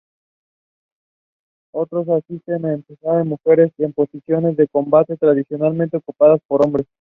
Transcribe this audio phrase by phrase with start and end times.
[1.73, 6.87] Otros asisten en emplear mujeres en posiciones de combate tradicionalmente ocupadas por hombres.